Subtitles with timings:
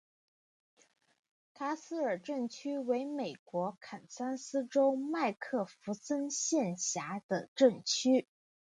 [1.53, 8.27] 卡斯尔镇区为美国堪萨斯州麦克弗森县辖下的镇区。